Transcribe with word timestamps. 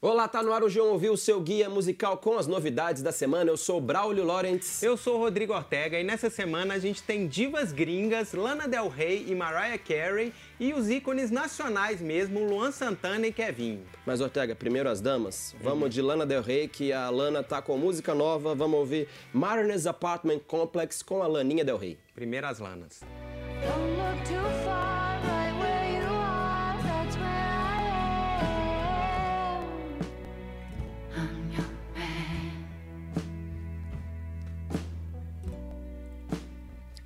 Olá, 0.00 0.28
tá 0.28 0.44
no 0.44 0.52
ar 0.52 0.62
o 0.62 0.68
João 0.68 0.92
Ouviu, 0.92 1.14
o 1.14 1.16
seu 1.16 1.40
guia 1.40 1.68
musical 1.68 2.18
com 2.18 2.38
as 2.38 2.46
novidades 2.46 3.02
da 3.02 3.10
semana. 3.10 3.50
Eu 3.50 3.56
sou 3.56 3.78
o 3.78 3.80
Braulio 3.80 4.22
Lawrence. 4.24 4.86
Eu 4.86 4.96
sou 4.96 5.16
o 5.16 5.18
Rodrigo 5.18 5.52
Ortega 5.52 5.98
e 5.98 6.04
nessa 6.04 6.30
semana 6.30 6.74
a 6.74 6.78
gente 6.78 7.02
tem 7.02 7.26
divas 7.26 7.72
gringas, 7.72 8.32
Lana 8.32 8.68
Del 8.68 8.86
Rey 8.86 9.26
e 9.26 9.34
Mariah 9.34 9.76
Carey 9.76 10.32
e 10.60 10.72
os 10.72 10.88
ícones 10.88 11.32
nacionais 11.32 12.00
mesmo, 12.00 12.44
Luan 12.44 12.70
Santana 12.70 13.26
e 13.26 13.32
Kevin. 13.32 13.82
Mas 14.06 14.20
Ortega, 14.20 14.54
primeiro 14.54 14.88
as 14.88 15.00
damas. 15.00 15.52
Vamos 15.60 15.92
de 15.92 16.00
Lana 16.00 16.24
Del 16.24 16.42
Rey, 16.42 16.68
que 16.68 16.92
a 16.92 17.10
Lana 17.10 17.42
tá 17.42 17.60
com 17.60 17.76
música 17.76 18.14
nova. 18.14 18.54
Vamos 18.54 18.78
ouvir 18.78 19.08
Mariners 19.32 19.84
Apartment 19.84 20.42
Complex 20.46 21.02
com 21.02 21.24
a 21.24 21.26
Laninha 21.26 21.64
Del 21.64 21.76
Rey. 21.76 21.98
Primeiro 22.14 22.46
as 22.46 22.60
Lanas. 22.60 23.00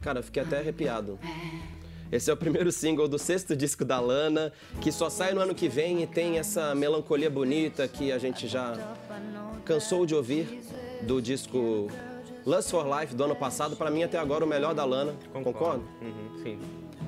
Cara, 0.02 0.18
eu 0.18 0.22
fiquei 0.22 0.42
até 0.42 0.58
arrepiado. 0.58 1.18
Esse 2.10 2.30
é 2.30 2.34
o 2.34 2.36
primeiro 2.36 2.70
single 2.70 3.08
do 3.08 3.18
sexto 3.18 3.56
disco 3.56 3.84
da 3.84 3.98
Lana, 3.98 4.52
que 4.80 4.92
só 4.92 5.08
sai 5.08 5.32
no 5.32 5.40
ano 5.40 5.54
que 5.54 5.68
vem 5.68 6.02
e 6.02 6.06
tem 6.06 6.38
essa 6.38 6.74
melancolia 6.74 7.30
bonita 7.30 7.88
que 7.88 8.12
a 8.12 8.18
gente 8.18 8.46
já 8.46 8.76
cansou 9.64 10.04
de 10.04 10.14
ouvir 10.14 10.60
do 11.02 11.22
disco 11.22 11.88
Lust 12.44 12.70
for 12.70 12.84
Life 13.00 13.14
do 13.14 13.24
ano 13.24 13.36
passado. 13.36 13.76
Para 13.76 13.90
mim, 13.90 14.02
até 14.02 14.18
agora, 14.18 14.44
o 14.44 14.48
melhor 14.48 14.74
da 14.74 14.84
Lana. 14.84 15.14
Concordo? 15.32 15.52
Concordo? 15.52 15.84
Uhum, 16.02 16.42
sim. 16.42 16.58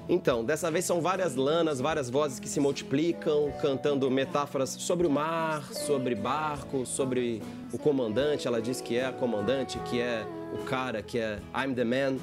Então, 0.09 0.45
dessa 0.45 0.71
vez 0.71 0.85
são 0.85 1.01
várias 1.01 1.35
lanas, 1.35 1.81
várias 1.81 2.09
vozes 2.09 2.39
que 2.39 2.49
se 2.49 2.61
multiplicam, 2.61 3.53
cantando 3.61 4.11
metáforas 4.11 4.71
sobre 4.71 5.07
o 5.07 5.11
mar, 5.11 5.73
sobre 5.73 6.15
barco, 6.15 6.87
sobre 6.87 7.43
o 7.73 7.79
comandante. 7.79 8.47
Ela 8.47 8.61
diz 8.61 8.81
que 8.81 8.97
é 8.97 9.07
a 9.07 9.13
comandante, 9.13 9.79
que 9.81 10.01
é 10.01 10.27
o 10.53 10.65
cara, 10.65 11.03
que 11.03 11.19
é 11.19 11.39
I'm 11.55 11.75
the 11.75 11.85
man. 11.85 12.19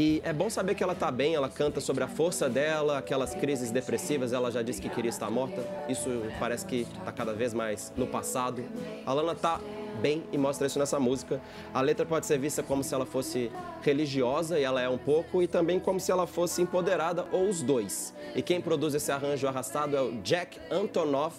E 0.00 0.22
é 0.22 0.32
bom 0.32 0.48
saber 0.48 0.76
que 0.76 0.82
ela 0.84 0.92
está 0.92 1.10
bem, 1.10 1.34
ela 1.34 1.48
canta 1.48 1.80
sobre 1.80 2.04
a 2.04 2.06
força 2.06 2.48
dela, 2.48 2.98
aquelas 2.98 3.34
crises 3.34 3.72
depressivas, 3.72 4.32
ela 4.32 4.48
já 4.48 4.62
disse 4.62 4.80
que 4.80 4.88
queria 4.88 5.08
estar 5.08 5.28
morta. 5.28 5.60
Isso 5.88 6.08
parece 6.38 6.64
que 6.64 6.82
está 6.82 7.10
cada 7.10 7.32
vez 7.32 7.52
mais 7.52 7.92
no 7.96 8.06
passado. 8.06 8.62
A 9.04 9.12
Lana 9.12 9.32
está 9.32 9.60
bem 10.00 10.22
e 10.30 10.38
mostra 10.38 10.68
isso 10.68 10.78
nessa 10.78 11.00
música. 11.00 11.40
A 11.74 11.80
letra 11.80 12.06
pode 12.06 12.26
ser 12.26 12.38
vista 12.38 12.62
como 12.62 12.84
se 12.84 12.94
ela 12.94 13.04
fosse 13.04 13.50
religiosa, 13.82 14.56
e 14.56 14.62
ela 14.62 14.80
é 14.80 14.88
um 14.88 14.98
pouco, 14.98 15.42
e 15.42 15.48
também 15.48 15.80
como 15.80 15.98
se 15.98 16.12
ela 16.12 16.28
fosse 16.28 16.62
empoderada, 16.62 17.26
ou 17.32 17.48
os 17.48 17.60
dois. 17.60 18.14
E 18.36 18.40
quem 18.40 18.60
produz 18.60 18.94
esse 18.94 19.10
arranjo 19.10 19.48
arrastado 19.48 19.96
é 19.96 20.00
o 20.00 20.12
Jack 20.22 20.60
Antonoff, 20.70 21.36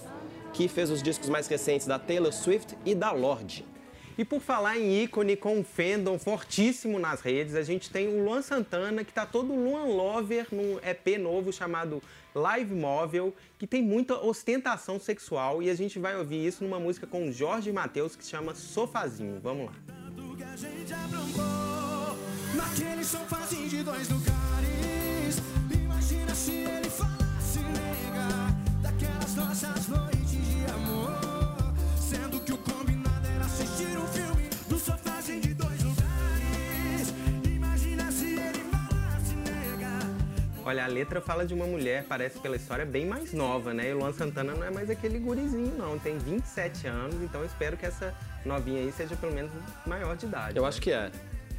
que 0.52 0.68
fez 0.68 0.92
os 0.92 1.02
discos 1.02 1.30
mais 1.30 1.48
recentes 1.48 1.88
da 1.88 1.98
Taylor 1.98 2.34
Swift 2.34 2.78
e 2.86 2.94
da 2.94 3.14
Lorde. 3.14 3.66
E 4.20 4.26
por 4.26 4.42
falar 4.42 4.78
em 4.78 5.02
ícone 5.04 5.38
com 5.38 5.60
um 5.60 5.64
fandom 5.64 6.20
fortíssimo 6.20 7.00
nas 7.00 7.22
redes, 7.22 7.56
a 7.56 7.64
gente 7.64 7.90
tem 7.90 8.10
o 8.10 8.26
Luan 8.26 8.42
Santana, 8.42 9.02
que 9.02 9.14
tá 9.14 9.26
todo 9.26 9.56
Luan 9.56 9.86
Lover 9.86 10.46
num 10.52 10.78
EP 10.80 11.18
novo 11.18 11.54
chamado 11.54 12.04
Live 12.36 12.76
Móvel, 12.76 13.34
que 13.58 13.66
tem 13.66 13.82
muita 13.82 14.16
ostentação 14.16 15.00
sexual 15.00 15.64
e 15.64 15.70
a 15.70 15.74
gente 15.74 15.98
vai 16.00 16.18
ouvir 16.18 16.46
isso 16.46 16.66
numa 16.66 16.82
música 16.82 17.08
com 17.08 17.32
Jorge 17.32 17.72
Matheus 17.72 18.14
que 18.18 18.26
chama 18.26 18.54
Sofazinho. 18.54 19.40
Vamos 19.42 19.68
lá. 19.68 19.74
Naquele 22.54 23.06
sofazinho 23.06 23.70
de 23.70 23.84
dois 23.84 24.10
lugares, 24.10 25.38
imagina 25.74 26.36
se 26.36 26.52
ele 26.52 26.90
falasse, 26.90 27.60
nega, 27.60 28.82
daquelas 28.82 29.34
nossas 29.36 29.88
noites 29.88 30.19
Olha, 40.70 40.84
a 40.84 40.88
letra 40.88 41.20
fala 41.20 41.48
de 41.48 41.54
uma 41.56 41.66
mulher, 41.66 42.06
parece 42.08 42.38
pela 42.38 42.56
história, 42.56 42.86
bem 42.86 43.04
mais 43.04 43.34
nova, 43.34 43.74
né? 43.74 43.90
E 43.90 43.94
o 43.96 43.98
Luan 43.98 44.14
Santana 44.14 44.54
não 44.54 44.64
é 44.64 44.70
mais 44.70 44.88
aquele 44.88 45.18
gurizinho, 45.18 45.76
não. 45.76 45.98
Tem 45.98 46.16
27 46.20 46.86
anos, 46.86 47.16
então 47.24 47.42
eu 47.42 47.48
espero 47.48 47.76
que 47.76 47.88
essa 47.88 48.14
novinha 48.46 48.80
aí 48.80 48.92
seja 48.92 49.16
pelo 49.16 49.34
menos 49.34 49.52
maior 49.88 50.16
de 50.16 50.28
idade. 50.28 50.58
Eu 50.58 50.62
né? 50.62 50.70
acho 50.70 50.80
que 50.80 50.92
é. 50.92 51.10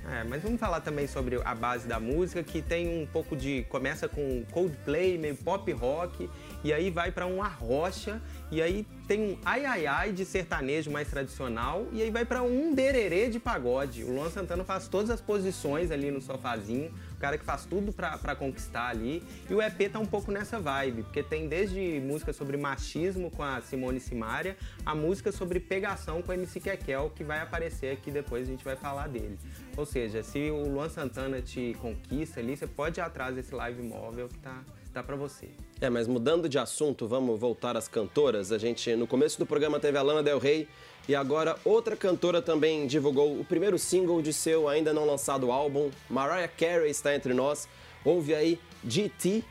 É, 0.08 0.22
mas 0.22 0.40
vamos 0.40 0.60
falar 0.60 0.80
também 0.80 1.08
sobre 1.08 1.40
a 1.44 1.54
base 1.56 1.88
da 1.88 1.98
música, 1.98 2.40
que 2.44 2.62
tem 2.62 3.02
um 3.02 3.04
pouco 3.04 3.34
de. 3.34 3.66
começa 3.68 4.08
com 4.08 4.44
Coldplay, 4.52 5.18
meio 5.18 5.34
pop 5.34 5.72
rock, 5.72 6.30
e 6.62 6.72
aí 6.72 6.88
vai 6.88 7.10
para 7.10 7.26
um 7.26 7.42
arrocha, 7.42 8.22
e 8.50 8.60
aí 8.60 8.86
tem 9.06 9.20
um 9.20 9.38
ai 9.44 9.64
ai 9.64 9.86
ai 9.86 10.12
de 10.12 10.24
sertanejo 10.24 10.90
mais 10.90 11.08
tradicional, 11.08 11.86
e 11.92 12.02
aí 12.02 12.10
vai 12.10 12.24
para 12.24 12.42
um 12.42 12.74
dererê 12.74 13.28
de 13.28 13.40
pagode. 13.40 14.04
O 14.04 14.14
Luan 14.14 14.30
Santana 14.30 14.64
faz 14.64 14.86
todas 14.86 15.10
as 15.10 15.20
posições 15.20 15.90
ali 15.90 16.10
no 16.10 16.20
sofazinho, 16.20 16.92
cara 17.18 17.36
que 17.36 17.44
faz 17.44 17.64
tudo 17.64 17.92
para 17.92 18.36
conquistar 18.36 18.88
ali. 18.88 19.22
E 19.48 19.54
o 19.54 19.60
EP 19.60 19.90
tá 19.90 19.98
um 19.98 20.06
pouco 20.06 20.30
nessa 20.30 20.60
vibe, 20.60 21.02
porque 21.02 21.22
tem 21.22 21.48
desde 21.48 22.00
música 22.00 22.32
sobre 22.32 22.56
machismo 22.56 23.30
com 23.30 23.42
a 23.42 23.60
Simone 23.60 24.00
Simaria, 24.00 24.56
a 24.86 24.94
música 24.94 25.32
sobre 25.32 25.58
pegação 25.58 26.22
com 26.22 26.32
a 26.32 26.34
MC 26.34 26.60
Kekel, 26.60 27.10
que 27.14 27.24
vai 27.24 27.40
aparecer 27.40 27.92
aqui 27.92 28.10
depois, 28.10 28.46
a 28.48 28.50
gente 28.50 28.64
vai 28.64 28.76
falar 28.76 29.08
dele. 29.08 29.38
Ou 29.76 29.84
seja, 29.84 30.22
se 30.22 30.50
o 30.50 30.68
Luan 30.68 30.88
Santana 30.88 31.40
te 31.40 31.76
conquista 31.80 32.40
ali, 32.40 32.56
você 32.56 32.66
pode 32.66 33.00
ir 33.00 33.02
atrás 33.02 33.34
desse 33.34 33.54
live 33.54 33.82
móvel 33.82 34.28
que 34.28 34.38
tá 34.38 34.62
tá 34.92 35.02
para 35.02 35.16
você. 35.16 35.48
É, 35.80 35.88
mas 35.88 36.06
mudando 36.06 36.48
de 36.48 36.58
assunto, 36.58 37.06
vamos 37.08 37.38
voltar 37.38 37.76
às 37.76 37.88
cantoras. 37.88 38.52
A 38.52 38.58
gente 38.58 38.94
no 38.96 39.06
começo 39.06 39.38
do 39.38 39.46
programa 39.46 39.78
teve 39.80 39.96
a 39.98 40.02
Lana 40.02 40.22
Del 40.22 40.38
Rey 40.38 40.68
e 41.08 41.14
agora 41.14 41.56
outra 41.64 41.96
cantora 41.96 42.42
também 42.42 42.86
divulgou 42.86 43.40
o 43.40 43.44
primeiro 43.44 43.78
single 43.78 44.20
de 44.20 44.32
seu 44.32 44.68
ainda 44.68 44.92
não 44.92 45.06
lançado 45.06 45.50
álbum. 45.50 45.90
Mariah 46.08 46.48
Carey 46.48 46.90
está 46.90 47.14
entre 47.14 47.32
nós. 47.34 47.68
Ouve 48.04 48.34
aí 48.34 48.58
GTFO. 48.84 49.44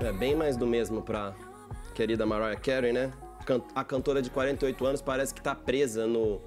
É 0.00 0.10
bem 0.12 0.34
mais 0.34 0.56
do 0.56 0.66
mesmo 0.66 1.02
pra 1.02 1.34
querida 1.94 2.24
Mariah 2.24 2.58
Carey, 2.58 2.90
né? 2.90 3.12
A 3.74 3.84
cantora 3.84 4.22
de 4.22 4.30
48 4.30 4.86
anos 4.86 5.02
parece 5.02 5.34
que 5.34 5.42
tá 5.42 5.54
presa 5.54 6.06
no, 6.06 6.40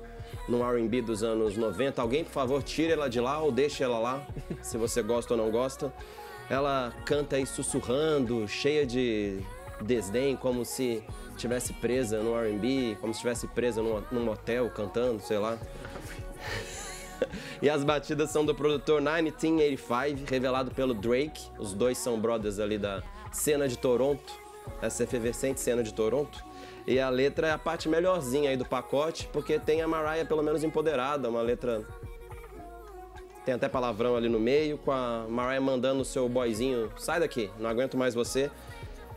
no 0.49 0.63
R&B 0.63 1.03
dos 1.03 1.21
anos 1.21 1.55
90. 1.55 2.01
Alguém, 2.01 2.23
por 2.23 2.31
favor, 2.31 2.63
tire 2.63 2.93
ela 2.93 3.07
de 3.07 3.19
lá 3.19 3.39
ou 3.39 3.51
deixe 3.51 3.83
ela 3.83 3.99
lá, 3.99 4.25
se 4.61 4.75
você 4.75 5.03
gosta 5.03 5.35
ou 5.35 5.37
não 5.37 5.51
gosta. 5.51 5.93
Ela 6.49 6.91
canta 7.05 7.35
aí 7.35 7.45
sussurrando, 7.45 8.47
cheia 8.47 8.87
de 8.87 9.39
desdém, 9.81 10.35
como 10.35 10.65
se 10.65 11.03
estivesse 11.31 11.73
presa 11.73 12.23
no 12.23 12.35
R&B, 12.35 12.97
como 12.99 13.13
se 13.13 13.17
estivesse 13.17 13.47
presa 13.47 13.83
num, 13.83 14.01
num 14.11 14.25
motel 14.25 14.67
cantando, 14.71 15.21
sei 15.21 15.37
lá. 15.37 15.59
e 17.61 17.69
as 17.69 17.83
batidas 17.83 18.31
são 18.31 18.43
do 18.43 18.55
produtor 18.55 18.99
1985, 18.99 20.27
revelado 20.27 20.71
pelo 20.71 20.95
Drake. 20.95 21.51
Os 21.59 21.73
dois 21.73 21.99
são 21.99 22.19
brothers 22.19 22.59
ali 22.59 22.79
da 22.79 23.03
cena 23.33 23.67
de 23.67 23.77
Toronto, 23.77 24.33
essa 24.81 25.03
efervescente 25.03 25.59
cena 25.59 25.83
de 25.83 25.93
Toronto. 25.93 26.43
E 26.85 26.99
a 26.99 27.09
letra 27.09 27.47
é 27.47 27.51
a 27.51 27.57
parte 27.57 27.89
melhorzinha 27.89 28.49
aí 28.49 28.57
do 28.57 28.65
pacote, 28.65 29.27
porque 29.31 29.59
tem 29.59 29.81
a 29.81 29.87
Mariah 29.87 30.25
pelo 30.25 30.43
menos 30.43 30.63
empoderada, 30.63 31.29
uma 31.29 31.41
letra. 31.41 31.83
Tem 33.45 33.53
até 33.53 33.67
palavrão 33.67 34.15
ali 34.15 34.29
no 34.29 34.39
meio, 34.39 34.77
com 34.77 34.91
a 34.91 35.25
Mariah 35.27 35.61
mandando 35.61 36.01
o 36.01 36.05
seu 36.05 36.29
boyzinho, 36.29 36.91
sai 36.97 37.19
daqui, 37.19 37.51
não 37.59 37.69
aguento 37.69 37.97
mais 37.97 38.13
você. 38.13 38.49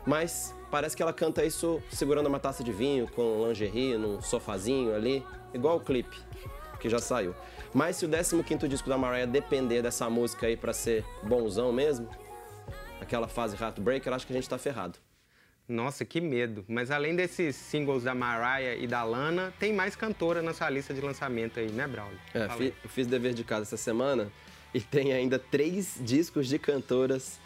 Mas 0.05 0.53
parece 0.69 0.95
que 0.95 1.03
ela 1.03 1.13
canta 1.13 1.45
isso 1.45 1.81
segurando 1.89 2.27
uma 2.27 2.39
taça 2.39 2.63
de 2.63 2.71
vinho, 2.71 3.09
com 3.09 3.45
lingerie, 3.47 3.97
num 3.97 4.21
sofazinho 4.21 4.93
ali, 4.93 5.25
igual 5.53 5.77
o 5.77 5.79
clipe 5.79 6.17
que 6.79 6.89
já 6.89 6.99
saiu. 6.99 7.33
Mas 7.73 7.97
se 7.97 8.05
o 8.05 8.09
15 8.09 8.67
disco 8.67 8.89
da 8.89 8.97
Mariah 8.97 9.29
depender 9.29 9.81
dessa 9.81 10.09
música 10.09 10.47
aí 10.47 10.55
para 10.55 10.73
ser 10.73 11.05
bonzão 11.23 11.71
mesmo, 11.71 12.07
aquela 13.01 13.27
fase 13.27 13.55
Heartbreaker, 13.61 14.13
acho 14.13 14.25
que 14.25 14.33
a 14.33 14.35
gente 14.35 14.49
tá 14.49 14.57
ferrado. 14.57 14.99
Nossa, 15.67 16.05
que 16.05 16.21
medo. 16.21 16.63
Mas 16.67 16.91
além 16.91 17.15
desses 17.15 17.55
singles 17.55 18.03
da 18.03 18.15
Mariah 18.15 18.75
e 18.75 18.87
da 18.87 19.03
Lana, 19.03 19.53
tem 19.59 19.73
mais 19.73 19.95
cantora 19.95 20.41
nessa 20.41 20.69
lista 20.69 20.93
de 20.93 21.01
lançamento 21.01 21.59
aí, 21.59 21.69
né, 21.69 21.85
Braulio? 21.87 22.17
É, 22.33 22.47
fi, 22.49 22.73
eu 22.83 22.89
fiz 22.89 23.05
dever 23.05 23.33
de 23.33 23.43
casa 23.43 23.63
essa 23.63 23.77
semana 23.77 24.31
e 24.73 24.79
tem 24.79 25.11
ainda 25.11 25.37
três 25.37 25.97
discos 25.99 26.47
de 26.47 26.57
cantoras 26.57 27.39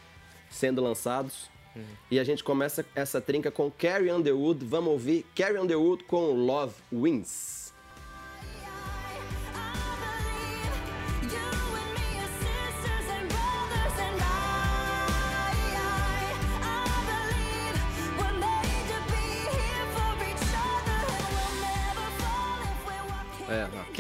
sendo 0.51 0.83
lançados. 0.83 1.49
Uhum. 1.75 1.83
E 2.11 2.19
a 2.19 2.23
gente 2.23 2.43
começa 2.43 2.85
essa 2.93 3.19
trinca 3.19 3.49
com 3.49 3.71
Carrie 3.71 4.11
Underwood. 4.11 4.63
Vamos 4.65 4.91
ouvir 4.91 5.25
Carrie 5.35 5.57
Underwood 5.57 6.03
com 6.03 6.31
Love 6.33 6.75
Wins. 6.91 7.60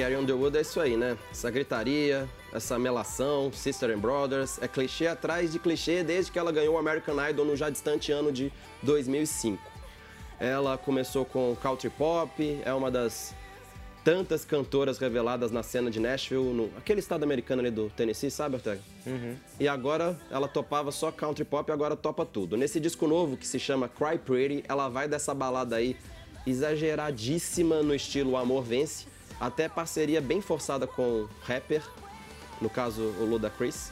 Carrie 0.01 0.17
Underwood 0.17 0.57
é 0.57 0.61
isso 0.61 0.81
aí, 0.81 0.97
né? 0.97 1.15
Essa 1.29 1.51
gritaria, 1.51 2.27
essa 2.51 2.79
melação, 2.79 3.53
Sister 3.53 3.91
and 3.91 3.99
Brothers, 3.99 4.57
é 4.59 4.67
clichê 4.67 5.05
atrás 5.05 5.51
de 5.51 5.59
clichê 5.59 6.03
desde 6.03 6.31
que 6.31 6.39
ela 6.39 6.51
ganhou 6.51 6.73
o 6.73 6.77
American 6.79 7.15
Idol 7.29 7.45
no 7.45 7.55
já 7.55 7.69
distante 7.69 8.11
ano 8.11 8.31
de 8.31 8.51
2005. 8.81 9.61
Ela 10.39 10.75
começou 10.75 11.23
com 11.23 11.55
country 11.61 11.91
pop, 11.91 12.59
é 12.65 12.73
uma 12.73 12.89
das 12.89 13.35
tantas 14.03 14.43
cantoras 14.43 14.97
reveladas 14.97 15.51
na 15.51 15.61
cena 15.61 15.91
de 15.91 15.99
Nashville, 15.99 16.51
no, 16.51 16.71
aquele 16.75 16.99
estado 16.99 17.21
americano 17.21 17.61
ali 17.61 17.69
do 17.69 17.87
Tennessee, 17.91 18.31
sabe, 18.31 18.55
Ortega? 18.55 18.81
Uhum. 19.05 19.35
E 19.59 19.67
agora 19.67 20.19
ela 20.31 20.47
topava 20.47 20.91
só 20.91 21.11
country 21.11 21.45
pop 21.45 21.69
e 21.69 21.71
agora 21.71 21.95
topa 21.95 22.25
tudo. 22.25 22.57
Nesse 22.57 22.79
disco 22.79 23.05
novo 23.05 23.37
que 23.37 23.45
se 23.45 23.59
chama 23.59 23.87
Cry 23.87 24.17
Pretty, 24.17 24.63
ela 24.67 24.89
vai 24.89 25.07
dessa 25.07 25.31
balada 25.35 25.75
aí 25.75 25.95
exageradíssima 26.47 27.83
no 27.83 27.93
estilo 27.93 28.35
Amor 28.35 28.63
Vence, 28.63 29.05
até 29.41 29.67
parceria 29.67 30.21
bem 30.21 30.39
forçada 30.39 30.85
com 30.85 31.27
rapper, 31.41 31.81
no 32.61 32.69
caso 32.69 33.01
o 33.01 33.25
Ludacris. 33.25 33.91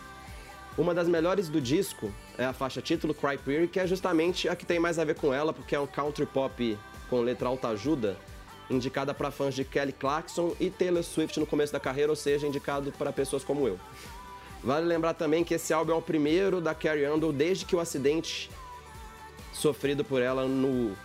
Uma 0.77 0.93
das 0.93 1.07
melhores 1.07 1.49
do 1.49 1.59
disco 1.59 2.13
é 2.37 2.45
a 2.45 2.53
faixa 2.53 2.81
título 2.81 3.15
Cry 3.15 3.37
Pretty, 3.37 3.67
que 3.67 3.79
é 3.79 3.87
justamente 3.87 4.47
a 4.47 4.55
que 4.55 4.65
tem 4.65 4.79
mais 4.79 4.99
a 4.99 5.03
ver 5.03 5.15
com 5.15 5.33
ela, 5.33 5.51
porque 5.51 5.75
é 5.75 5.79
um 5.79 5.87
country 5.87 6.27
pop 6.27 6.77
com 7.09 7.21
letra 7.21 7.49
alta 7.49 7.69
ajuda 7.69 8.15
indicada 8.69 9.15
para 9.15 9.31
fãs 9.31 9.55
de 9.55 9.65
Kelly 9.65 9.91
Clarkson 9.91 10.55
e 10.59 10.69
Taylor 10.69 11.01
Swift 11.01 11.39
no 11.39 11.47
começo 11.47 11.73
da 11.73 11.79
carreira, 11.79 12.11
ou 12.11 12.15
seja, 12.15 12.45
indicado 12.45 12.91
para 12.91 13.11
pessoas 13.11 13.43
como 13.43 13.67
eu. 13.67 13.79
Vale 14.63 14.85
lembrar 14.85 15.15
também 15.15 15.43
que 15.43 15.55
esse 15.55 15.73
álbum 15.73 15.93
é 15.93 15.95
o 15.95 16.01
primeiro 16.01 16.61
da 16.61 16.75
Carrie 16.75 17.07
Underwood 17.07 17.37
desde 17.37 17.65
que 17.65 17.75
o 17.75 17.79
acidente 17.79 18.51
sofrido 19.51 20.05
por 20.05 20.21
ela 20.21 20.45
no 20.45 20.95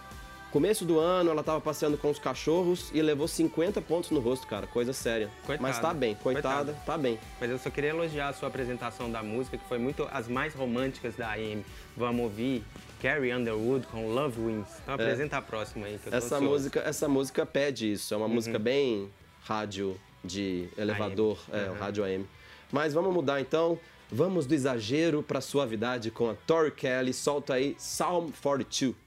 começo 0.55 0.85
do 0.85 1.01
ano, 1.01 1.31
ela 1.31 1.41
estava 1.41 1.61
passeando 1.61 1.99
com 1.99 2.09
os 2.09 2.19
cachorros 2.21 2.89
e 2.95 3.03
levou 3.03 3.27
50 3.27 3.81
pontos 3.83 4.13
no 4.13 4.21
rosto, 4.21 4.47
cara, 4.47 4.69
coisa 4.69 4.93
séria. 4.93 5.29
Coitada. 5.45 5.69
Mas 5.69 5.81
tá 5.81 5.93
bem, 5.93 6.15
coitada, 6.15 6.67
Coitada. 6.67 6.87
tá 6.87 6.97
bem. 6.97 7.19
Mas 7.41 7.51
eu 7.51 7.59
só 7.59 7.71
queria 7.71 7.91
elogiar 7.91 8.29
a 8.29 8.33
sua 8.33 8.51
apresentação 8.51 9.11
da 9.11 9.21
música, 9.21 9.59
que 9.59 9.65
foi 9.69 9.79
muito 9.79 10.09
as 10.13 10.29
mais 10.29 10.55
românticas 10.55 11.17
da 11.17 11.33
AM. 11.33 11.65
Vamos 11.97 12.23
ouvir 12.23 12.63
Carrie 13.03 13.35
Underwood 13.35 13.85
com 13.89 14.07
Love 14.07 14.41
Wins. 14.41 14.69
Então 14.81 14.95
é. 14.95 15.03
apresenta 15.03 15.39
a 15.39 15.43
próxima 15.43 15.87
aí. 15.87 15.99
essa 16.13 16.41
música, 16.41 16.81
essa 16.87 17.09
música 17.09 17.45
pede 17.45 17.91
isso. 17.91 18.15
É 18.15 18.17
uma 18.17 18.27
uhum. 18.27 18.35
música 18.35 18.57
bem 18.57 19.11
rádio 19.43 20.01
de 20.25 20.69
elevador, 20.79 21.37
AM. 21.53 21.65
é, 21.65 21.71
uhum. 21.71 21.79
rádio 21.79 22.05
AM. 22.05 22.27
Mas 22.71 22.95
vamos 22.95 23.13
mudar 23.13 23.41
então. 23.41 23.77
Vamos 24.09 24.47
do 24.47 24.55
exagero 24.55 25.21
para 25.21 25.41
suavidade 25.41 26.13
com 26.13 26.31
a 26.31 26.35
Tori 26.47 26.71
Kelly. 26.71 27.13
Solta 27.13 27.55
aí 27.55 27.75
Psalm 27.75 28.31
42. 28.41 29.04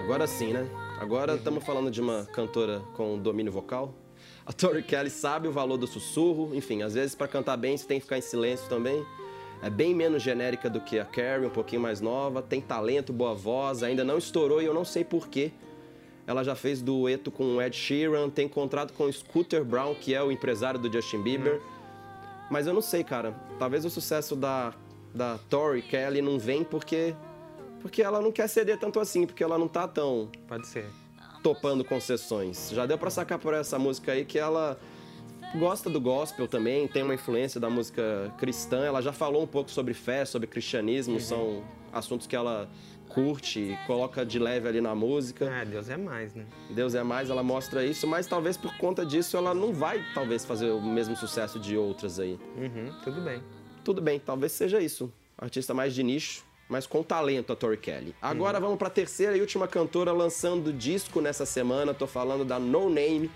Agora 0.00 0.26
sim, 0.26 0.52
né? 0.52 0.68
Agora 1.00 1.34
estamos 1.34 1.64
falando 1.64 1.90
de 1.90 2.00
uma 2.00 2.24
cantora 2.26 2.80
com 2.94 3.18
domínio 3.18 3.52
vocal. 3.52 3.92
A 4.46 4.52
Tori 4.52 4.82
Kelly 4.82 5.10
sabe 5.10 5.48
o 5.48 5.52
valor 5.52 5.76
do 5.76 5.86
sussurro, 5.86 6.54
enfim, 6.54 6.82
às 6.82 6.94
vezes 6.94 7.14
para 7.14 7.26
cantar 7.26 7.56
bem 7.56 7.76
você 7.76 7.86
tem 7.86 7.98
que 7.98 8.04
ficar 8.04 8.18
em 8.18 8.22
silêncio 8.22 8.68
também. 8.68 9.04
É 9.60 9.68
bem 9.68 9.94
menos 9.94 10.22
genérica 10.22 10.70
do 10.70 10.80
que 10.80 11.00
a 11.00 11.04
Carrie, 11.04 11.46
um 11.46 11.50
pouquinho 11.50 11.82
mais 11.82 12.00
nova, 12.00 12.40
tem 12.40 12.60
talento, 12.60 13.12
boa 13.12 13.34
voz, 13.34 13.82
ainda 13.82 14.04
não 14.04 14.16
estourou 14.16 14.62
e 14.62 14.64
eu 14.64 14.72
não 14.72 14.84
sei 14.84 15.04
porquê. 15.04 15.50
Ela 16.28 16.44
já 16.44 16.54
fez 16.54 16.82
dueto 16.82 17.30
com 17.30 17.56
o 17.56 17.62
Ed 17.62 17.74
Sheeran, 17.74 18.28
tem 18.28 18.46
contrato 18.46 18.92
com 18.92 19.04
o 19.04 19.12
Scooter 19.12 19.64
Brown, 19.64 19.94
que 19.94 20.14
é 20.14 20.22
o 20.22 20.30
empresário 20.30 20.78
do 20.78 20.92
Justin 20.92 21.22
Bieber. 21.22 21.56
Hum. 21.56 21.78
Mas 22.50 22.66
eu 22.66 22.74
não 22.74 22.82
sei, 22.82 23.02
cara. 23.02 23.34
Talvez 23.58 23.86
o 23.86 23.90
sucesso 23.90 24.36
da, 24.36 24.74
da 25.14 25.38
Tori 25.48 25.80
Kelly 25.80 26.20
não 26.20 26.38
vem 26.38 26.62
porque 26.62 27.16
porque 27.80 28.02
ela 28.02 28.20
não 28.20 28.30
quer 28.30 28.46
ceder 28.46 28.78
tanto 28.78 29.00
assim, 29.00 29.24
porque 29.24 29.42
ela 29.42 29.56
não 29.56 29.68
tá 29.68 29.88
tão. 29.88 30.28
Pode 30.46 30.66
ser. 30.66 30.84
Topando 31.42 31.82
concessões. 31.82 32.70
Já 32.74 32.84
deu 32.84 32.98
para 32.98 33.08
sacar 33.08 33.38
por 33.38 33.54
essa 33.54 33.78
música 33.78 34.12
aí 34.12 34.26
que 34.26 34.38
ela 34.38 34.78
gosta 35.56 35.88
do 35.88 35.98
gospel 35.98 36.46
também, 36.46 36.86
tem 36.86 37.02
uma 37.02 37.14
influência 37.14 37.58
da 37.58 37.70
música 37.70 38.34
cristã. 38.36 38.84
Ela 38.84 39.00
já 39.00 39.14
falou 39.14 39.42
um 39.42 39.46
pouco 39.46 39.70
sobre 39.70 39.94
fé, 39.94 40.26
sobre 40.26 40.46
cristianismo, 40.46 41.14
uhum. 41.14 41.20
são 41.20 41.64
assuntos 41.90 42.26
que 42.26 42.36
ela 42.36 42.68
curte, 43.08 43.78
coloca 43.86 44.24
de 44.24 44.38
leve 44.38 44.68
ali 44.68 44.80
na 44.80 44.94
música. 44.94 45.46
É, 45.46 45.64
Deus 45.64 45.88
é 45.88 45.96
mais, 45.96 46.34
né? 46.34 46.44
Deus 46.70 46.94
é 46.94 47.02
mais, 47.02 47.30
ela 47.30 47.42
mostra 47.42 47.84
isso, 47.84 48.06
mas 48.06 48.26
talvez 48.26 48.56
por 48.56 48.76
conta 48.76 49.04
disso 49.04 49.36
ela 49.36 49.54
não 49.54 49.72
vai, 49.72 50.04
talvez, 50.14 50.44
fazer 50.44 50.70
o 50.70 50.80
mesmo 50.80 51.16
sucesso 51.16 51.58
de 51.58 51.76
outras 51.76 52.20
aí. 52.20 52.38
Uhum, 52.56 52.92
tudo 53.02 53.20
bem. 53.20 53.42
Tudo 53.84 54.02
bem, 54.02 54.20
talvez 54.20 54.52
seja 54.52 54.80
isso. 54.80 55.12
Artista 55.36 55.72
mais 55.72 55.94
de 55.94 56.02
nicho, 56.02 56.44
mas 56.68 56.86
com 56.86 57.02
talento 57.02 57.52
a 57.52 57.56
Tori 57.56 57.76
Kelly. 57.76 58.14
Agora 58.20 58.58
uhum. 58.58 58.64
vamos 58.64 58.78
para 58.78 58.88
a 58.88 58.90
terceira 58.90 59.36
e 59.36 59.40
última 59.40 59.66
cantora 59.66 60.12
lançando 60.12 60.72
disco 60.72 61.20
nessa 61.20 61.46
semana. 61.46 61.94
Tô 61.94 62.06
falando 62.06 62.44
da 62.44 62.58
No 62.58 62.88
Name. 62.88 63.30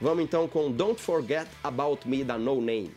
Vamos 0.00 0.22
então 0.22 0.46
com 0.46 0.70
Don't 0.70 1.00
Forget 1.00 1.48
About 1.64 2.06
Me 2.08 2.22
da 2.22 2.38
No 2.38 2.60
Name. 2.60 2.92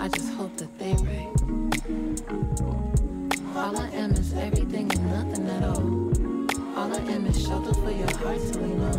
I 0.00 0.08
just 0.08 0.32
hope 0.38 0.56
that 0.58 0.70
they 0.78 0.94
right. 1.04 1.47
All 3.68 3.76
I 3.76 3.88
am 3.96 4.12
is 4.12 4.32
everything 4.32 4.90
and 4.92 5.10
nothing 5.12 5.46
at 5.50 5.62
all. 5.62 5.84
All 6.74 6.90
I 6.90 7.00
am 7.12 7.26
is 7.26 7.38
shelter 7.38 7.74
for 7.74 7.90
your 7.90 8.10
heart 8.16 8.40
to 8.52 8.60
lean 8.60 8.80
on. 8.80 8.98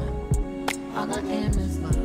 All 0.95 1.12
I 1.12 1.21
am 1.21 1.50
is 1.57 1.80
love. 1.80 1.98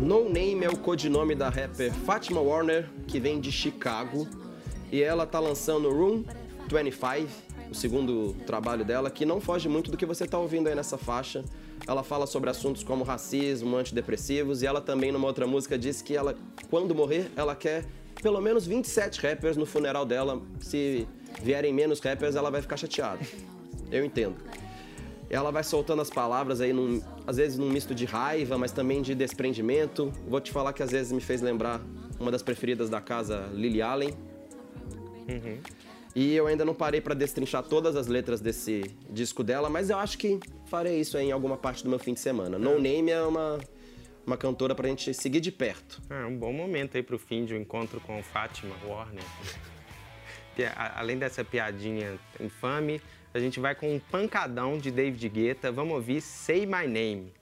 No 0.00 0.28
Name 0.28 0.64
é 0.64 0.68
o 0.68 0.76
codinome 0.76 1.36
da 1.36 1.48
rapper 1.48 1.92
Fatima 1.92 2.40
Warner, 2.40 2.90
que 3.06 3.20
vem 3.20 3.38
de 3.38 3.52
Chicago, 3.52 4.26
e 4.90 5.00
ela 5.00 5.24
tá 5.26 5.38
lançando 5.38 5.88
Room 5.88 6.24
25, 6.68 7.30
o 7.70 7.74
segundo 7.74 8.34
trabalho 8.44 8.84
dela, 8.84 9.12
que 9.12 9.24
não 9.24 9.40
foge 9.40 9.68
muito 9.68 9.92
do 9.92 9.96
que 9.96 10.04
você 10.04 10.26
tá 10.26 10.40
ouvindo 10.40 10.66
aí 10.66 10.74
nessa 10.74 10.98
faixa. 10.98 11.44
Ela 11.86 12.02
fala 12.02 12.26
sobre 12.26 12.50
assuntos 12.50 12.82
como 12.82 13.04
racismo, 13.04 13.76
antidepressivos, 13.76 14.60
e 14.60 14.66
ela 14.66 14.80
também 14.80 15.12
numa 15.12 15.28
outra 15.28 15.46
música 15.46 15.78
diz 15.78 16.02
que 16.02 16.16
ela, 16.16 16.34
quando 16.68 16.96
morrer, 16.96 17.30
ela 17.36 17.54
quer 17.54 17.84
pelo 18.24 18.40
menos 18.40 18.66
27 18.66 19.20
rappers 19.20 19.54
no 19.54 19.66
funeral 19.66 20.06
dela. 20.06 20.40
Se 20.58 21.06
vierem 21.42 21.74
menos 21.74 22.00
rappers, 22.00 22.34
ela 22.34 22.50
vai 22.50 22.62
ficar 22.62 22.78
chateada. 22.78 23.20
Eu 23.92 24.02
entendo. 24.02 24.36
Ela 25.28 25.50
vai 25.50 25.62
soltando 25.62 26.00
as 26.00 26.08
palavras 26.08 26.62
aí, 26.62 26.72
num, 26.72 27.02
às 27.26 27.36
vezes 27.36 27.58
num 27.58 27.68
misto 27.68 27.94
de 27.94 28.06
raiva, 28.06 28.56
mas 28.56 28.72
também 28.72 29.02
de 29.02 29.14
desprendimento. 29.14 30.10
Vou 30.26 30.40
te 30.40 30.50
falar 30.50 30.72
que 30.72 30.82
às 30.82 30.90
vezes 30.90 31.12
me 31.12 31.20
fez 31.20 31.42
lembrar 31.42 31.82
uma 32.18 32.30
das 32.30 32.42
preferidas 32.42 32.88
da 32.88 32.98
casa, 32.98 33.46
Lily 33.52 33.82
Allen. 33.82 34.14
Uhum. 35.28 35.58
E 36.16 36.34
eu 36.34 36.46
ainda 36.46 36.64
não 36.64 36.72
parei 36.72 37.02
para 37.02 37.12
destrinchar 37.12 37.62
todas 37.62 37.94
as 37.94 38.06
letras 38.06 38.40
desse 38.40 38.84
disco 39.10 39.44
dela, 39.44 39.68
mas 39.68 39.90
eu 39.90 39.98
acho 39.98 40.16
que 40.16 40.40
farei 40.64 40.98
isso 40.98 41.18
em 41.18 41.30
alguma 41.30 41.58
parte 41.58 41.84
do 41.84 41.90
meu 41.90 41.98
fim 41.98 42.14
de 42.14 42.20
semana. 42.20 42.58
No 42.58 42.80
Name 42.80 43.10
é 43.10 43.20
uma, 43.20 43.58
uma 44.26 44.36
cantora 44.36 44.74
pra 44.74 44.88
gente 44.88 45.12
seguir 45.14 45.40
de 45.40 45.52
perto. 45.52 46.00
É 46.10 46.24
um 46.24 46.36
bom 46.36 46.52
momento 46.52 46.96
aí 46.96 47.02
pro 47.02 47.18
fim 47.18 47.44
de 47.44 47.54
um 47.54 47.58
encontro 47.58 48.00
com 48.00 48.22
Fátima 48.22 48.74
Warner. 48.86 49.24
Além 50.94 51.18
dessa 51.18 51.44
piadinha 51.44 52.18
infame, 52.40 53.00
a 53.32 53.38
gente 53.38 53.58
vai 53.58 53.74
com 53.74 53.94
um 53.94 53.98
pancadão 53.98 54.78
de 54.78 54.90
David 54.90 55.28
Guetta. 55.28 55.72
Vamos 55.72 55.94
ouvir 55.94 56.20
Say 56.20 56.64
My 56.66 56.86
Name. 56.86 57.32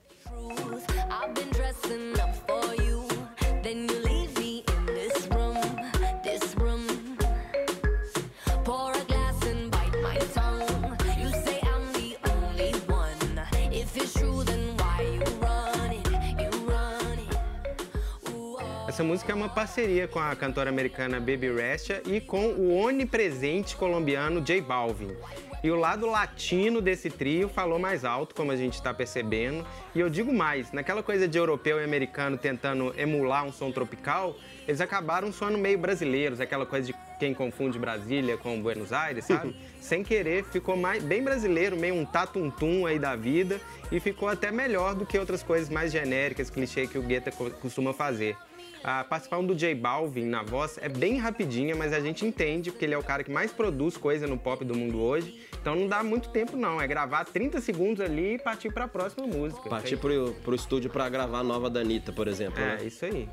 Essa 18.93 19.03
música 19.03 19.31
é 19.31 19.35
uma 19.35 19.49
parceria 19.49 20.07
com 20.07 20.19
a 20.19 20.35
cantora 20.35 20.69
americana 20.69 21.19
Baby 21.19 21.51
Rexha 21.51 22.03
e 22.05 22.21
com 22.21 22.49
o 22.49 22.75
onipresente 22.75 23.75
colombiano 23.75 24.39
J 24.39 24.61
Balvin. 24.61 25.17
E 25.63 25.71
o 25.71 25.75
lado 25.75 26.05
latino 26.05 26.79
desse 26.79 27.09
trio 27.09 27.49
falou 27.49 27.79
mais 27.79 28.05
alto, 28.05 28.35
como 28.35 28.51
a 28.51 28.55
gente 28.55 28.75
está 28.75 28.93
percebendo. 28.93 29.65
E 29.95 29.99
eu 29.99 30.11
digo 30.11 30.31
mais, 30.31 30.71
naquela 30.71 31.01
coisa 31.01 31.27
de 31.27 31.35
europeu 31.39 31.79
e 31.81 31.83
americano 31.83 32.37
tentando 32.37 32.93
emular 32.95 33.43
um 33.43 33.51
som 33.51 33.71
tropical, 33.71 34.35
eles 34.67 34.79
acabaram 34.79 35.33
soando 35.33 35.57
meio 35.57 35.79
brasileiros, 35.79 36.39
aquela 36.39 36.67
coisa 36.67 36.85
de 36.85 36.93
quem 37.19 37.33
confunde 37.33 37.79
Brasília 37.79 38.37
com 38.37 38.61
Buenos 38.61 38.91
Aires, 38.91 39.25
sabe? 39.25 39.55
Sem 39.79 40.03
querer, 40.03 40.43
ficou 40.45 40.75
mais, 40.75 41.03
bem 41.03 41.23
brasileiro, 41.23 41.75
meio 41.75 41.95
um 41.95 42.05
tatuntum 42.05 42.85
aí 42.85 42.99
da 42.99 43.15
vida 43.15 43.59
e 43.91 43.99
ficou 43.99 44.27
até 44.27 44.51
melhor 44.51 44.95
do 44.95 45.05
que 45.05 45.17
outras 45.17 45.43
coisas 45.43 45.69
mais 45.69 45.91
genéricas, 45.91 46.49
clichê 46.49 46.87
que 46.87 46.97
o 46.97 47.01
Guetta 47.01 47.31
costuma 47.31 47.93
fazer. 47.93 48.35
A 48.83 49.01
participação 49.01 49.45
do 49.45 49.55
J 49.55 49.73
Balvin 49.75 50.25
na 50.25 50.43
voz 50.43 50.77
é 50.81 50.89
bem 50.89 51.17
rapidinha, 51.17 51.73
mas 51.73 51.93
a 51.93 52.01
gente 52.01 52.25
entende, 52.25 52.69
porque 52.69 52.83
ele 52.83 52.93
é 52.93 52.97
o 52.97 53.03
cara 53.03 53.23
que 53.23 53.31
mais 53.31 53.49
produz 53.49 53.95
coisa 53.95 54.27
no 54.27 54.37
pop 54.37 54.65
do 54.65 54.75
mundo 54.75 55.01
hoje. 55.01 55.39
Então 55.61 55.73
não 55.73 55.87
dá 55.87 56.03
muito 56.03 56.27
tempo, 56.29 56.57
não. 56.57 56.81
É 56.81 56.85
gravar 56.85 57.23
30 57.23 57.61
segundos 57.61 58.03
ali 58.03 58.35
e 58.35 58.37
partir 58.37 58.73
para 58.73 58.83
a 58.83 58.87
próxima 58.89 59.25
música. 59.25 59.69
Partir 59.69 59.95
pro, 59.95 60.33
pro 60.43 60.53
estúdio 60.53 60.89
para 60.89 61.07
gravar 61.07 61.39
a 61.39 61.43
nova 61.43 61.69
Danita, 61.69 62.11
por 62.11 62.27
exemplo. 62.27 62.61
É, 62.61 62.75
né? 62.75 62.85
isso 62.85 63.05
aí. 63.05 63.29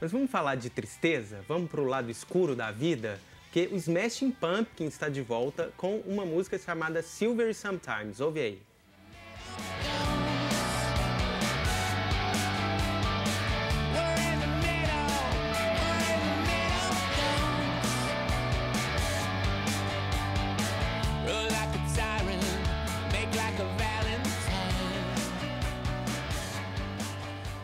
Mas 0.00 0.12
vamos 0.12 0.30
falar 0.30 0.54
de 0.54 0.70
tristeza? 0.70 1.44
Vamos 1.46 1.70
pro 1.70 1.84
lado 1.84 2.10
escuro 2.10 2.56
da 2.56 2.70
vida? 2.70 3.20
Porque 3.44 3.68
o 3.70 3.76
Smashing 3.76 4.30
Pumpkins 4.30 4.94
está 4.94 5.08
de 5.10 5.20
volta 5.20 5.72
com 5.76 5.98
uma 6.06 6.24
música 6.24 6.58
chamada 6.58 7.02
Silver 7.02 7.54
Sometimes. 7.54 8.18
Ouve 8.18 8.40
aí. 8.40 8.62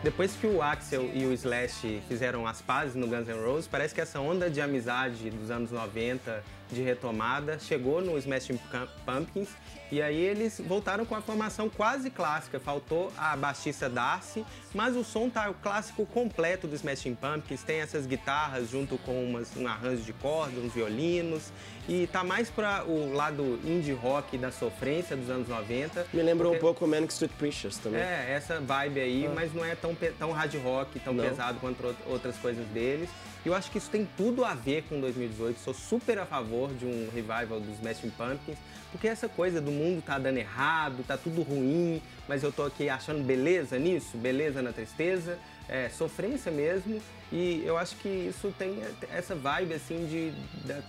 Depois 0.07 0.37
que 0.37 0.47
o 0.47 0.61
Axel 0.61 1.11
e 1.13 1.25
o 1.25 1.33
Slash 1.33 2.01
fizeram 2.07 2.47
as 2.47 2.61
pazes 2.61 2.95
no 2.95 3.07
Guns 3.07 3.27
N' 3.27 3.43
Roses, 3.43 3.67
parece 3.67 3.93
que 3.93 3.99
essa 3.99 4.21
onda 4.21 4.49
de 4.49 4.61
amizade 4.61 5.29
dos 5.29 5.51
anos 5.51 5.69
90, 5.69 6.41
de 6.71 6.81
retomada, 6.81 7.59
chegou 7.59 8.01
no 8.01 8.17
Smashing 8.17 8.59
Pumpkins 9.05 9.49
e 9.89 10.01
aí 10.01 10.19
eles 10.19 10.59
voltaram 10.65 11.05
com 11.05 11.15
a 11.15 11.21
formação 11.21 11.69
quase 11.69 12.09
clássica. 12.09 12.59
Faltou 12.59 13.11
a 13.17 13.37
baixista 13.37 13.89
Darcy, 13.89 14.45
mas 14.73 14.97
o 14.97 15.03
som 15.03 15.29
tá 15.29 15.49
o 15.49 15.53
clássico 15.53 16.05
completo 16.05 16.67
do 16.67 16.75
Smashing 16.75 17.15
Pumpkins. 17.15 17.63
Tem 17.63 17.79
essas 17.79 18.05
guitarras 18.05 18.69
junto 18.69 18.97
com 18.97 19.23
umas, 19.23 19.55
um 19.55 19.65
arranjo 19.65 20.03
de 20.03 20.11
cordas, 20.13 20.61
uns 20.61 20.73
violinos. 20.73 21.53
E 21.87 22.05
tá 22.07 22.21
mais 22.21 22.49
para 22.49 22.83
o 22.83 23.13
lado 23.13 23.59
indie 23.63 23.93
rock 23.93 24.37
da 24.37 24.51
sofrência 24.51 25.15
dos 25.15 25.29
anos 25.29 25.47
90. 25.47 26.07
Me 26.13 26.21
lembra 26.21 26.47
porque... 26.47 26.57
um 26.57 26.59
pouco 26.61 26.83
o 26.83 26.87
Manic 26.87 27.13
Street 27.13 27.31
Preachers 27.37 27.77
também. 27.77 28.01
É, 28.01 28.33
essa 28.33 28.59
vibe 28.59 28.99
aí, 28.99 29.25
ah. 29.25 29.31
mas 29.33 29.53
não 29.53 29.63
é 29.63 29.73
tão, 29.73 29.95
tão 29.95 30.33
hard 30.33 30.53
rock, 30.55 30.99
tão 30.99 31.13
não. 31.13 31.23
pesado 31.23 31.59
quanto 31.61 31.95
outras 32.07 32.35
coisas 32.37 32.65
deles. 32.67 33.09
E 33.45 33.47
eu 33.47 33.55
acho 33.55 33.71
que 33.71 33.77
isso 33.77 33.89
tem 33.89 34.05
tudo 34.17 34.43
a 34.43 34.53
ver 34.53 34.83
com 34.89 34.99
2018. 34.99 35.61
Sou 35.61 35.73
super 35.73 36.19
a 36.19 36.25
favor 36.25 36.56
de 36.77 36.85
um 36.85 37.09
revival 37.13 37.59
dos 37.59 37.75
Smashing 37.75 38.09
Pumpkins, 38.11 38.57
porque 38.91 39.07
essa 39.07 39.29
coisa 39.29 39.61
do 39.61 39.71
mundo 39.71 40.01
tá 40.01 40.17
dando 40.17 40.37
errado, 40.37 41.03
tá 41.05 41.15
tudo 41.17 41.41
ruim, 41.43 42.01
mas 42.27 42.41
eu 42.41 42.51
tô 42.51 42.63
aqui 42.63 42.89
achando 42.89 43.23
beleza 43.23 43.77
nisso, 43.77 44.17
beleza 44.17 44.61
na 44.61 44.71
tristeza, 44.71 45.37
é, 45.69 45.89
sofrência 45.89 46.51
mesmo. 46.51 47.01
E 47.29 47.61
eu 47.65 47.77
acho 47.77 47.97
que 47.97 48.07
isso 48.07 48.53
tem 48.57 48.81
essa 49.13 49.35
vibe 49.35 49.73
assim 49.73 50.05
de 50.05 50.33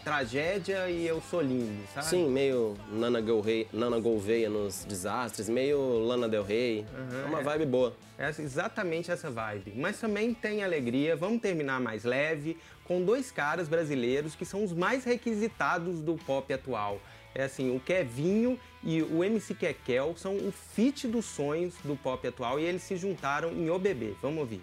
tragédia 0.05 0.89
e 0.89 1.05
eu 1.05 1.21
sou 1.21 1.41
lindo, 1.41 1.83
sabe? 1.93 2.07
Sim, 2.07 2.29
meio 2.29 2.77
Nana 2.93 3.21
Gouveia, 3.21 3.67
Nana 3.73 3.99
Gouveia 3.99 4.49
nos 4.49 4.85
desastres, 4.85 5.49
meio 5.49 5.99
Lana 5.99 6.29
Del 6.29 6.45
Rey. 6.45 6.87
Uhum, 6.97 7.21
é 7.21 7.25
uma 7.25 7.41
é, 7.41 7.43
vibe 7.43 7.67
boa. 7.67 7.97
É 8.17 8.29
exatamente 8.29 9.11
essa 9.11 9.29
vibe. 9.29 9.73
Mas 9.75 9.99
também 9.99 10.33
tem 10.33 10.63
alegria. 10.63 11.17
Vamos 11.17 11.41
terminar 11.41 11.81
mais 11.81 12.05
leve 12.05 12.57
com 12.85 13.05
dois 13.05 13.33
caras 13.33 13.69
brasileiros 13.69 14.37
que 14.37 14.45
são 14.45 14.63
os 14.63 14.73
mais 14.73 15.05
requisitados 15.05 16.01
do 16.01 16.15
pop 16.15 16.53
atual. 16.53 17.01
É 17.35 17.45
assim, 17.45 17.75
o 17.75 17.81
Kevinho 17.81 18.59
e 18.83 19.03
o 19.03 19.23
MC 19.23 19.55
Kekel 19.55 20.15
são 20.17 20.37
o 20.37 20.53
fit 20.53 21.07
dos 21.07 21.25
sonhos 21.25 21.75
do 21.85 21.97
pop 21.97 22.27
atual 22.27 22.59
e 22.59 22.65
eles 22.65 22.83
se 22.83 22.97
juntaram 22.97 23.51
em 23.53 23.71
O 23.71 23.79
Bebê. 23.79 24.15
Vamos 24.23 24.41
ouvir. 24.41 24.63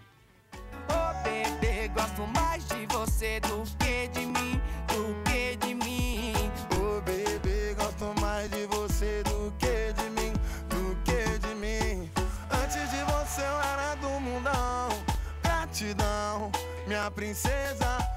Ô 0.89 1.23
bebê, 1.23 1.87
gosto 1.89 2.25
mais 2.27 2.65
de 2.67 2.85
você 2.87 3.39
do 3.41 3.63
que 3.77 4.07
de 4.09 4.25
mim, 4.25 4.61
do 4.87 5.29
que 5.29 5.55
de 5.57 5.75
mim. 5.75 6.33
Ô 6.79 7.01
bebê, 7.01 7.73
gosto 7.75 8.19
mais 8.19 8.49
de 8.49 8.65
você 8.67 9.23
do 9.23 9.53
que 9.57 9.93
de 9.93 10.09
mim, 10.09 10.33
do 10.69 10.95
que 11.03 11.39
de 11.39 11.55
mim. 11.55 12.09
Antes 12.51 12.89
de 12.89 13.03
você 13.03 13.41
eu 13.41 13.61
era 13.73 13.95
do 13.95 14.09
mundão, 14.19 14.89
gratidão, 15.43 16.51
minha 16.87 17.09
princesa. 17.11 18.14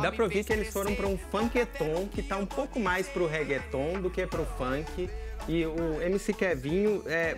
Dá 0.00 0.12
pra 0.12 0.24
ouvir 0.24 0.44
que 0.44 0.52
eles 0.52 0.72
foram 0.72 0.94
pra 0.94 1.06
um 1.06 1.18
funketon 1.18 2.08
que 2.08 2.22
tá 2.22 2.36
um 2.36 2.46
pouco 2.46 2.78
mais 2.78 3.08
pro 3.08 3.26
reggaeton 3.26 4.00
do 4.00 4.10
que 4.10 4.26
pro 4.26 4.44
funk. 4.56 5.08
E 5.48 5.64
o 5.64 6.00
MC 6.02 6.32
Kevinho 6.32 7.02
é, 7.06 7.36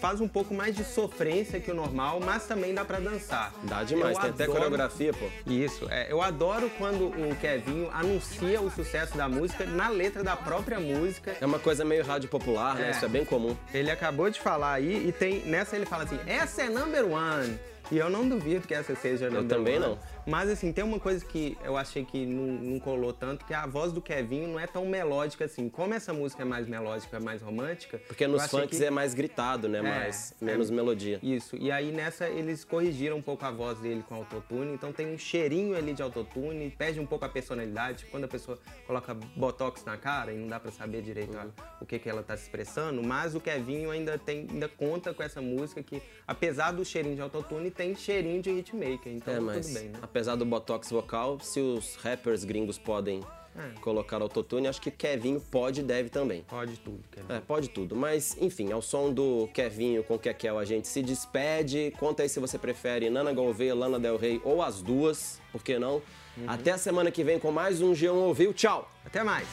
faz 0.00 0.20
um 0.20 0.28
pouco 0.28 0.54
mais 0.54 0.76
de 0.76 0.84
sofrência 0.84 1.58
que 1.60 1.70
o 1.70 1.74
normal, 1.74 2.20
mas 2.20 2.46
também 2.46 2.74
dá 2.74 2.84
para 2.84 3.00
dançar. 3.00 3.52
Dá 3.64 3.82
demais, 3.82 4.16
eu 4.16 4.22
tem 4.22 4.30
adoro... 4.30 4.42
até 4.42 4.46
coreografia, 4.46 5.12
pô. 5.12 5.26
Isso, 5.46 5.88
é, 5.90 6.12
eu 6.12 6.22
adoro 6.22 6.70
quando 6.78 7.06
o 7.06 7.36
Kevinho 7.40 7.90
anuncia 7.92 8.60
o 8.60 8.70
sucesso 8.70 9.16
da 9.16 9.28
música 9.28 9.64
na 9.64 9.88
letra 9.88 10.22
da 10.22 10.36
própria 10.36 10.78
música. 10.78 11.36
É 11.40 11.46
uma 11.46 11.58
coisa 11.58 11.84
meio 11.84 12.04
rádio 12.04 12.28
popular, 12.28 12.76
né? 12.76 12.82
é. 12.82 12.84
né? 12.86 12.90
Isso 12.92 13.04
é 13.04 13.08
bem 13.08 13.24
comum. 13.24 13.56
Ele 13.72 13.90
acabou 13.90 14.30
de 14.30 14.40
falar 14.40 14.74
aí 14.74 15.08
e 15.08 15.12
tem 15.12 15.40
nessa 15.46 15.76
ele 15.76 15.86
fala 15.86 16.04
assim: 16.04 16.18
essa 16.26 16.62
é 16.62 16.68
number 16.68 17.04
one. 17.04 17.58
E 17.90 17.96
eu 17.96 18.10
não 18.10 18.28
duvido 18.28 18.66
que 18.66 18.74
essa 18.74 18.94
seja 18.94 19.28
a 19.28 19.30
Eu 19.30 19.48
também 19.48 19.76
one. 19.76 19.86
não. 19.86 19.98
Mas 20.28 20.50
assim, 20.50 20.72
tem 20.72 20.84
uma 20.84 21.00
coisa 21.00 21.24
que 21.24 21.56
eu 21.64 21.76
achei 21.76 22.04
que 22.04 22.26
não, 22.26 22.46
não, 22.46 22.78
colou 22.78 23.12
tanto, 23.14 23.46
que 23.46 23.54
a 23.54 23.66
voz 23.66 23.92
do 23.92 24.00
Kevin 24.02 24.46
não 24.48 24.60
é 24.60 24.66
tão 24.66 24.84
melódica 24.86 25.46
assim. 25.46 25.68
Como 25.70 25.94
essa 25.94 26.12
música 26.12 26.42
é 26.42 26.44
mais 26.44 26.68
melódica, 26.68 27.18
mais 27.18 27.40
romântica. 27.40 27.98
Porque 28.06 28.26
nos 28.26 28.46
funks 28.46 28.78
que... 28.78 28.84
é 28.84 28.90
mais 28.90 29.14
gritado, 29.14 29.68
né? 29.68 29.78
É, 29.78 29.82
mais, 29.82 30.34
menos 30.40 30.70
é, 30.70 30.74
melodia. 30.74 31.18
Isso. 31.22 31.56
E 31.56 31.72
aí 31.72 31.90
nessa 31.90 32.28
eles 32.28 32.62
corrigiram 32.62 33.16
um 33.16 33.22
pouco 33.22 33.44
a 33.46 33.50
voz 33.50 33.78
dele 33.78 34.04
com 34.06 34.16
autotune, 34.16 34.74
então 34.74 34.92
tem 34.92 35.06
um 35.06 35.16
cheirinho 35.16 35.74
ali 35.74 35.94
de 35.94 36.02
autotune, 36.02 36.70
perde 36.70 37.00
um 37.00 37.06
pouco 37.06 37.24
a 37.24 37.28
personalidade. 37.28 38.06
Quando 38.10 38.24
a 38.24 38.28
pessoa 38.28 38.58
coloca 38.86 39.14
botox 39.14 39.82
na 39.84 39.96
cara 39.96 40.30
e 40.32 40.36
não 40.36 40.46
dá 40.46 40.60
para 40.60 40.70
saber 40.70 41.00
direito 41.00 41.36
uhum. 41.36 41.50
a, 41.58 41.82
o 41.82 41.86
que, 41.86 41.98
que 41.98 42.08
ela 42.08 42.22
tá 42.22 42.36
se 42.36 42.42
expressando, 42.42 43.02
mas 43.02 43.34
o 43.34 43.40
Kevinho 43.40 43.90
ainda 43.90 44.18
tem 44.18 44.46
ainda 44.50 44.68
conta 44.68 45.14
com 45.14 45.22
essa 45.22 45.40
música 45.40 45.82
que, 45.82 46.02
apesar 46.26 46.72
do 46.72 46.84
cheirinho 46.84 47.14
de 47.14 47.22
autotune, 47.22 47.70
tem 47.70 47.94
cheirinho 47.94 48.42
de 48.42 48.50
hitmaker. 48.50 49.12
Então 49.12 49.34
é, 49.34 49.40
mas, 49.40 49.66
tudo 49.66 49.78
bem, 49.78 49.88
né? 49.88 49.98
Apesar 50.18 50.34
do 50.34 50.44
botox 50.44 50.90
vocal, 50.90 51.38
se 51.38 51.60
os 51.60 51.94
rappers 51.94 52.42
gringos 52.42 52.76
podem 52.76 53.22
é. 53.56 53.80
colocar 53.80 54.20
autotune, 54.20 54.66
acho 54.66 54.80
que 54.80 54.90
Kevinho 54.90 55.40
pode 55.40 55.78
e 55.78 55.84
deve 55.84 56.08
também. 56.08 56.42
Pode 56.42 56.76
tudo, 56.80 57.04
Kevin. 57.08 57.32
É, 57.32 57.38
pode 57.38 57.68
tudo. 57.68 57.94
Mas, 57.94 58.36
enfim, 58.40 58.72
ao 58.72 58.82
som 58.82 59.12
do 59.12 59.48
Kevinho 59.54 60.02
com 60.02 60.18
Kekel, 60.18 60.58
a 60.58 60.64
gente 60.64 60.88
se 60.88 61.02
despede. 61.02 61.92
Conta 62.00 62.24
aí 62.24 62.28
se 62.28 62.40
você 62.40 62.58
prefere 62.58 63.08
Nana 63.08 63.32
Gouveia, 63.32 63.76
Lana 63.76 64.00
Del 64.00 64.16
Rey 64.16 64.40
ou 64.42 64.60
as 64.60 64.82
duas, 64.82 65.40
por 65.52 65.62
que 65.62 65.78
não? 65.78 66.02
Uhum. 66.36 66.46
Até 66.48 66.72
a 66.72 66.78
semana 66.78 67.12
que 67.12 67.22
vem 67.22 67.38
com 67.38 67.52
mais 67.52 67.80
um 67.80 67.92
G1 67.92 68.12
Ouviu. 68.12 68.52
Tchau! 68.52 68.90
Até 69.04 69.22
mais! 69.22 69.46